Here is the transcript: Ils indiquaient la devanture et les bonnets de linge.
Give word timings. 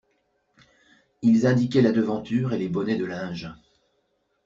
Ils 1.21 1.45
indiquaient 1.45 1.83
la 1.83 1.91
devanture 1.91 2.53
et 2.53 2.57
les 2.57 2.69
bonnets 2.69 2.95
de 2.97 3.05
linge. 3.05 3.53